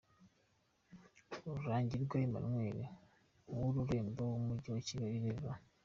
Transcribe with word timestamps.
Rurangirwa 1.55 2.15
Emmanuel; 2.25 2.79
uw’ 3.51 3.61
Ururembo 3.67 4.21
rw’Umujyi 4.37 4.69
wa 4.75 4.81
Kigali, 4.87 5.17
Rev. 5.37 5.43